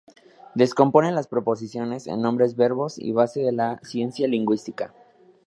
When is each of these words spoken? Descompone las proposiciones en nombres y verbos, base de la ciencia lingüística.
Descompone 0.55 1.11
las 1.11 1.27
proposiciones 1.27 2.07
en 2.07 2.23
nombres 2.23 2.53
y 2.53 2.55
verbos, 2.55 2.99
base 3.13 3.41
de 3.41 3.51
la 3.51 3.77
ciencia 3.83 4.27
lingüística. 4.27 4.95